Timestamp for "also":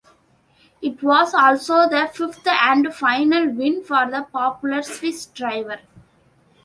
1.35-1.87